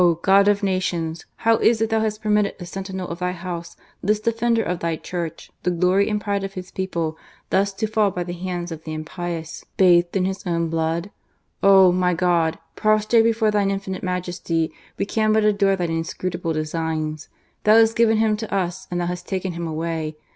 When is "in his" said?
10.17-10.43